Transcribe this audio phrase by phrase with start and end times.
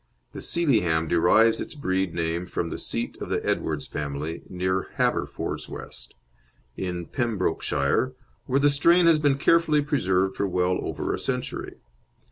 [0.33, 6.15] The Sealyham derives its breed name from the seat of the Edwardes family, near Haverfordwest,
[6.75, 8.13] in Pembrokeshire,
[8.47, 11.75] where the strain has been carefully preserved for well over a century.